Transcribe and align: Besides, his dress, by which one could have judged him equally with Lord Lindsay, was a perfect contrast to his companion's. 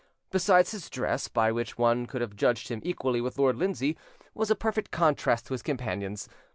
Besides, 0.31 0.71
his 0.71 0.89
dress, 0.89 1.27
by 1.27 1.51
which 1.51 1.77
one 1.77 2.07
could 2.07 2.21
have 2.21 2.35
judged 2.35 2.69
him 2.69 2.81
equally 2.83 3.21
with 3.21 3.37
Lord 3.37 3.55
Lindsay, 3.57 3.95
was 4.33 4.49
a 4.49 4.55
perfect 4.55 4.89
contrast 4.89 5.45
to 5.45 5.53
his 5.53 5.61
companion's. 5.61 6.27